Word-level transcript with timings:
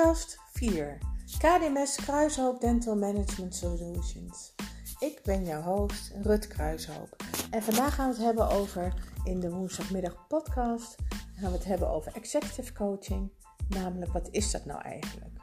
Podcast 0.00 0.38
4. 0.52 0.98
KDMS 1.38 1.96
Kruishoop 1.96 2.60
Dental 2.60 2.96
Management 2.96 3.54
Solutions. 3.54 4.54
Ik 4.98 5.20
ben 5.24 5.44
jouw 5.44 5.62
host 5.62 6.12
Rut 6.22 6.46
Kruishoop. 6.46 7.16
En 7.50 7.62
vandaag 7.62 7.94
gaan 7.94 8.08
we 8.08 8.14
het 8.14 8.24
hebben 8.24 8.50
over, 8.50 8.94
in 9.24 9.40
de 9.40 9.50
woensdagmiddag 9.50 10.26
podcast, 10.28 10.96
gaan 11.34 11.50
we 11.50 11.56
het 11.56 11.64
hebben 11.64 11.88
over 11.88 12.12
executive 12.14 12.72
coaching. 12.72 13.32
Namelijk, 13.68 14.12
wat 14.12 14.28
is 14.30 14.50
dat 14.50 14.64
nou 14.64 14.82
eigenlijk? 14.82 15.36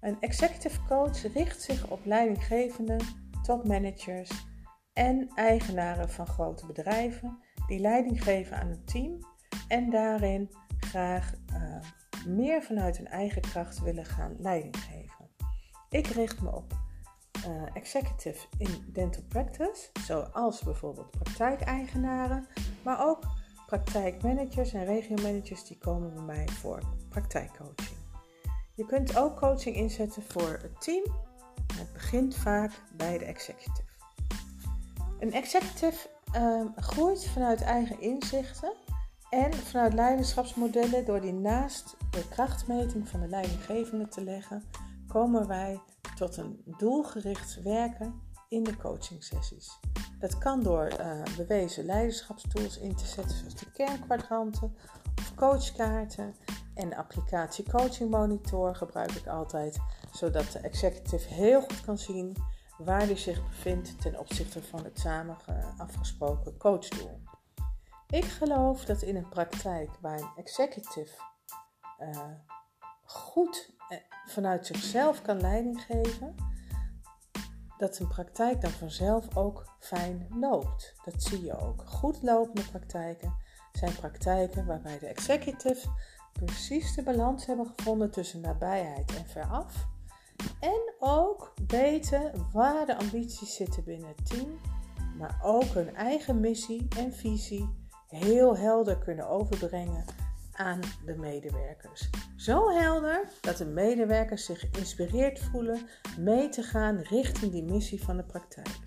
Een 0.00 0.16
executive 0.20 0.80
coach 0.88 1.32
richt 1.32 1.62
zich 1.62 1.90
op 1.90 2.00
leidinggevenden, 2.04 3.00
topmanagers 3.42 4.30
en 4.92 5.28
eigenaren 5.34 6.10
van 6.10 6.26
grote 6.26 6.66
bedrijven 6.66 7.38
die 7.66 7.78
leiding 7.78 8.22
geven 8.22 8.56
aan 8.56 8.68
een 8.68 8.84
team 8.84 9.18
en 9.68 9.90
daarin 9.90 10.50
graag 10.80 11.32
uh, 11.52 11.76
meer 12.26 12.62
vanuit 12.62 12.96
hun 12.96 13.08
eigen 13.08 13.42
kracht 13.42 13.82
willen 13.82 14.04
gaan 14.04 14.36
leiding 14.38 14.76
geven. 14.76 15.30
Ik 15.90 16.06
richt 16.06 16.42
me 16.42 16.54
op 16.54 16.72
uh, 17.46 17.76
executive 17.76 18.46
in 18.58 18.90
dental 18.92 19.22
practice, 19.28 19.88
zoals 20.06 20.62
bijvoorbeeld 20.62 21.10
praktijkeigenaren, 21.10 22.46
maar 22.82 23.06
ook 23.06 23.22
praktijkmanagers 23.66 24.72
en 24.72 24.84
regiomanagers 24.84 25.64
die 25.64 25.78
komen 25.78 26.14
bij 26.14 26.22
mij 26.22 26.48
voor 26.48 26.82
praktijkcoaching. 27.08 27.96
Je 28.74 28.86
kunt 28.86 29.16
ook 29.16 29.36
coaching 29.36 29.76
inzetten 29.76 30.22
voor 30.22 30.58
het 30.62 30.80
team. 30.80 31.04
Het 31.74 31.92
begint 31.92 32.36
vaak 32.36 32.72
bij 32.96 33.18
de 33.18 33.24
executive. 33.24 33.82
Een 35.18 35.32
executive 35.32 36.08
um, 36.34 36.72
groeit 36.76 37.26
vanuit 37.26 37.62
eigen 37.62 38.00
inzichten 38.00 38.72
en 39.30 39.54
vanuit 39.54 39.94
leiderschapsmodellen, 39.94 41.04
door 41.04 41.20
die 41.20 41.32
naast 41.32 41.96
de 42.10 42.28
krachtmeting 42.28 43.08
van 43.08 43.20
de 43.20 43.28
leidinggevende 43.28 44.08
te 44.08 44.24
leggen, 44.24 44.62
komen 45.08 45.46
wij 45.46 45.80
tot 46.16 46.36
een 46.36 46.62
doelgericht 46.78 47.62
werken 47.62 48.20
in 48.48 48.64
de 48.64 48.76
coachingsessies. 48.76 49.80
Dat 50.18 50.38
kan 50.38 50.62
door 50.62 50.92
uh, 51.00 51.22
bewezen 51.36 51.84
leiderschapstools 51.84 52.78
in 52.78 52.94
te 52.94 53.06
zetten, 53.06 53.36
zoals 53.36 53.54
de 53.54 53.70
kernkwadranten 53.72 54.76
of 55.18 55.34
coachkaarten. 55.34 56.34
En 56.74 56.88
de 56.88 56.96
applicatie 56.96 57.70
Coaching 57.70 58.10
Monitor 58.10 58.74
gebruik 58.76 59.10
ik 59.10 59.26
altijd, 59.26 59.78
zodat 60.12 60.52
de 60.52 60.58
executive 60.58 61.34
heel 61.34 61.60
goed 61.60 61.80
kan 61.80 61.98
zien 61.98 62.36
waar 62.78 63.00
hij 63.00 63.16
zich 63.16 63.48
bevindt 63.48 64.00
ten 64.00 64.18
opzichte 64.18 64.62
van 64.62 64.84
het 64.84 64.98
samen 64.98 65.36
afgesproken 65.76 66.56
coachdoel. 66.56 67.20
Ik 68.10 68.24
geloof 68.24 68.84
dat 68.84 69.02
in 69.02 69.16
een 69.16 69.28
praktijk 69.28 69.90
waar 70.00 70.18
een 70.18 70.32
executive 70.36 71.14
uh, 72.00 72.30
goed 73.02 73.74
uh, 73.88 73.98
vanuit 74.26 74.66
zichzelf 74.66 75.22
kan 75.22 75.40
leiding 75.40 75.80
geven, 75.80 76.34
dat 77.78 77.98
een 77.98 78.08
praktijk 78.08 78.60
dan 78.60 78.70
vanzelf 78.70 79.36
ook 79.36 79.64
fijn 79.78 80.26
loopt. 80.40 80.94
Dat 81.04 81.22
zie 81.22 81.44
je 81.44 81.58
ook. 81.58 81.82
Goed 81.86 82.22
lopende 82.22 82.68
praktijken 82.70 83.36
zijn 83.72 83.94
praktijken 83.94 84.66
waarbij 84.66 84.98
de 84.98 85.06
executive 85.06 85.88
precies 86.32 86.94
de 86.94 87.02
balans 87.02 87.46
hebben 87.46 87.72
gevonden 87.76 88.10
tussen 88.10 88.40
nabijheid 88.40 89.16
en 89.16 89.26
veraf. 89.26 89.86
En 90.60 90.94
ook 90.98 91.54
weten 91.66 92.48
waar 92.52 92.86
de 92.86 92.96
ambities 92.96 93.54
zitten 93.54 93.84
binnen 93.84 94.08
het 94.08 94.26
team, 94.26 94.60
maar 95.18 95.40
ook 95.42 95.64
hun 95.64 95.94
eigen 95.94 96.40
missie 96.40 96.86
en 96.96 97.12
visie 97.12 97.85
heel 98.16 98.56
helder 98.56 98.98
kunnen 98.98 99.28
overbrengen 99.28 100.04
aan 100.52 100.80
de 101.04 101.14
medewerkers. 101.14 102.10
Zo 102.36 102.70
helder 102.70 103.28
dat 103.40 103.56
de 103.56 103.64
medewerkers 103.64 104.44
zich 104.44 104.60
geïnspireerd 104.60 105.40
voelen 105.40 105.88
mee 106.18 106.48
te 106.48 106.62
gaan 106.62 106.98
richting 106.98 107.52
die 107.52 107.64
missie 107.64 108.02
van 108.02 108.16
de 108.16 108.24
praktijk. 108.24 108.78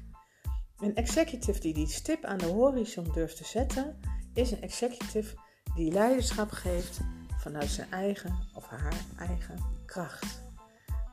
Een 0.77 0.95
executive 0.95 1.59
die 1.59 1.73
die 1.73 1.87
stip 1.87 2.23
aan 2.25 2.37
de 2.37 2.45
horizon 2.45 3.11
durft 3.13 3.37
te 3.37 3.45
zetten, 3.45 3.99
is 4.33 4.51
een 4.51 4.61
executive 4.61 5.37
die 5.75 5.91
leiderschap 5.91 6.51
geeft 6.51 6.99
vanuit 7.37 7.69
zijn 7.69 7.91
eigen 7.91 8.47
of 8.53 8.67
haar 8.67 9.05
eigen 9.17 9.57
kracht. 9.85 10.41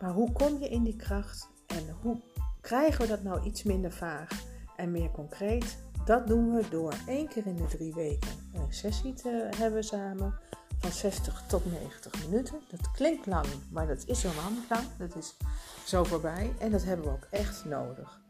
Maar 0.00 0.12
hoe 0.12 0.32
kom 0.32 0.58
je 0.58 0.68
in 0.68 0.82
die 0.82 0.96
kracht 0.96 1.48
en 1.66 1.96
hoe 2.02 2.22
krijgen 2.60 3.00
we 3.00 3.06
dat 3.06 3.22
nou 3.22 3.44
iets 3.44 3.62
minder 3.62 3.92
vaag 3.92 4.28
en 4.76 4.90
meer 4.90 5.10
concreet? 5.10 5.78
Dat 6.06 6.26
doen 6.26 6.54
we 6.54 6.68
door 6.70 6.94
één 7.06 7.28
keer 7.28 7.46
in 7.46 7.56
de 7.56 7.66
drie 7.66 7.94
weken 7.94 8.30
een 8.54 8.72
sessie 8.72 9.12
te 9.12 9.48
hebben 9.56 9.84
samen 9.84 10.38
van 10.78 10.92
60 10.92 11.44
tot 11.46 11.72
90 11.72 12.28
minuten. 12.28 12.60
Dat 12.70 12.90
klinkt 12.90 13.26
lang, 13.26 13.46
maar 13.70 13.86
dat 13.86 14.04
is 14.06 14.22
helemaal 14.22 14.50
niet 14.50 14.70
lang. 14.70 14.84
Dat 14.98 15.16
is 15.16 15.36
zo 15.84 16.04
voorbij 16.04 16.52
en 16.58 16.70
dat 16.70 16.84
hebben 16.84 17.06
we 17.06 17.12
ook 17.12 17.26
echt 17.30 17.64
nodig. 17.64 18.20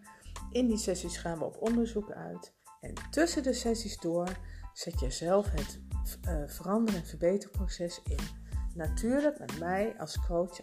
In 0.50 0.66
die 0.66 0.76
sessies 0.76 1.16
gaan 1.16 1.38
we 1.38 1.44
op 1.44 1.56
onderzoek 1.60 2.10
uit 2.10 2.52
en 2.80 2.92
tussen 3.10 3.42
de 3.42 3.52
sessies 3.52 3.98
door 3.98 4.28
zet 4.72 5.00
je 5.00 5.10
zelf 5.10 5.50
het 5.50 5.80
uh, 6.28 6.42
verander- 6.46 6.94
en 6.94 7.06
verbeterproces 7.06 8.00
in. 8.04 8.44
Natuurlijk 8.74 9.38
met 9.38 9.58
mij 9.58 9.94
als 9.98 10.18
coach 10.26 10.60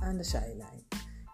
aan 0.00 0.16
de 0.16 0.24
zijlijn. 0.24 0.86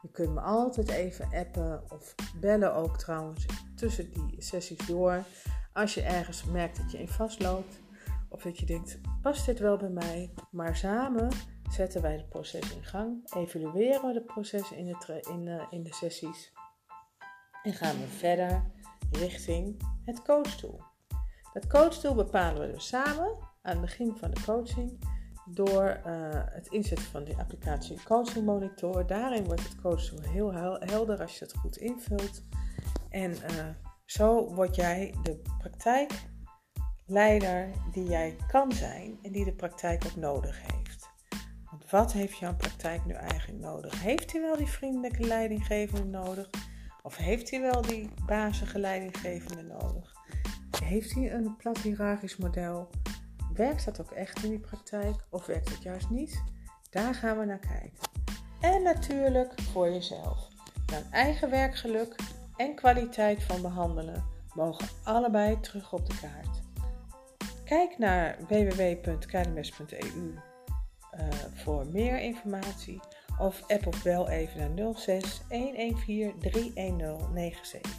Je 0.03 0.11
kunt 0.11 0.35
me 0.35 0.41
altijd 0.41 0.89
even 0.89 1.29
appen 1.33 1.83
of 1.91 2.15
bellen 2.41 2.75
ook 2.75 2.99
trouwens 2.99 3.47
tussen 3.75 4.11
die 4.11 4.43
sessies 4.43 4.87
door. 4.87 5.25
Als 5.73 5.95
je 5.95 6.03
ergens 6.03 6.45
merkt 6.45 6.77
dat 6.77 6.91
je 6.91 6.99
in 6.99 7.09
vastloopt 7.09 7.81
of 8.29 8.43
dat 8.43 8.59
je 8.59 8.67
denkt, 8.67 9.01
past 9.23 9.47
dit 9.47 9.59
wel 9.59 9.77
bij 9.77 9.91
mij? 9.91 10.33
Maar 10.51 10.77
samen 10.77 11.29
zetten 11.71 12.03
wij 12.03 12.13
het 12.13 12.29
proces 12.29 12.75
in 12.75 12.85
gang, 12.85 13.35
evalueren 13.37 14.09
we 14.09 14.15
het 14.15 14.27
proces 14.27 14.73
in 14.73 14.87
de, 14.87 15.27
in, 15.31 15.47
uh, 15.47 15.63
in 15.71 15.83
de 15.83 15.95
sessies 15.95 16.53
en 17.63 17.73
gaan 17.73 17.99
we 17.99 18.07
verder 18.07 18.65
richting 19.11 19.83
het 20.05 20.23
coachtool. 20.23 20.83
Dat 21.53 21.67
coachtool 21.67 22.15
bepalen 22.15 22.67
we 22.67 22.73
dus 22.73 22.87
samen 22.87 23.37
aan 23.63 23.73
het 23.73 23.81
begin 23.81 24.17
van 24.17 24.31
de 24.31 24.43
coaching 24.45 24.99
door 25.47 26.01
uh, 26.07 26.29
het 26.31 26.67
inzetten 26.67 27.07
van 27.07 27.25
de 27.25 27.37
applicatie 27.37 28.03
Coaching 28.05 28.45
Monitor. 28.45 29.07
Daarin 29.07 29.45
wordt 29.45 29.63
het 29.63 29.81
coachtool 29.81 30.21
heel 30.21 30.53
helder 30.81 31.21
als 31.21 31.39
je 31.39 31.45
het 31.45 31.55
goed 31.55 31.77
invult. 31.77 32.43
En 33.15 33.31
uh, 33.31 33.67
zo 34.05 34.55
word 34.55 34.75
jij 34.75 35.15
de 35.23 35.43
praktijkleider 35.59 37.71
die 37.93 38.05
jij 38.05 38.37
kan 38.47 38.73
zijn 38.73 39.19
en 39.23 39.33
die 39.33 39.45
de 39.45 39.55
praktijk 39.55 40.05
ook 40.07 40.17
nodig 40.17 40.63
heeft. 40.63 41.09
Want 41.71 41.91
wat 41.91 42.13
heeft 42.13 42.39
jouw 42.39 42.57
praktijk 42.57 43.05
nu 43.05 43.13
eigenlijk 43.13 43.61
nodig? 43.61 44.03
Heeft 44.03 44.33
hij 44.33 44.41
wel 44.41 44.57
die 44.57 44.67
vriendelijke 44.67 45.27
leidinggevende 45.27 46.05
nodig? 46.05 46.51
Of 47.03 47.17
heeft 47.17 47.51
hij 47.51 47.61
wel 47.61 47.83
die 47.83 48.11
bazige 48.27 48.79
leidinggevende 48.79 49.63
nodig? 49.63 50.13
Heeft 50.85 51.15
hij 51.15 51.33
een 51.33 51.57
plat 51.57 51.79
hiërarchisch 51.79 52.37
model? 52.37 52.91
Werkt 53.53 53.85
dat 53.85 54.01
ook 54.01 54.11
echt 54.11 54.43
in 54.43 54.51
die 54.51 54.61
praktijk 54.61 55.27
of 55.31 55.47
werkt 55.47 55.69
het 55.69 55.83
juist 55.83 56.11
niet? 56.11 56.43
Daar 56.91 57.15
gaan 57.15 57.39
we 57.39 57.45
naar 57.45 57.59
kijken. 57.59 57.99
En 58.61 58.83
natuurlijk 58.83 59.61
voor 59.61 59.91
jezelf. 59.91 60.49
Jouw 60.87 61.03
eigen 61.11 61.51
werkgeluk 61.51 62.15
en 62.57 62.75
kwaliteit 62.75 63.43
van 63.43 63.63
behandelen 63.63 64.25
mogen 64.55 64.89
allebei 65.05 65.61
terug 65.61 65.93
op 65.93 66.07
de 66.07 66.17
kaart. 66.21 66.63
Kijk 67.65 67.99
naar 67.99 68.39
www.kdms.eu 68.49 69.99
uh, 69.99 70.37
eh, 71.11 71.29
voor 71.55 71.87
meer 71.87 72.21
informatie 72.21 73.01
of 73.39 73.63
app 73.67 73.87
of 73.87 74.03
bel 74.03 74.29
even 74.29 74.75
naar 74.75 74.95
06 74.95 75.41
114 75.49 76.39
310 76.39 76.99
97. 77.35 77.91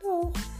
Doeg! 0.00 0.53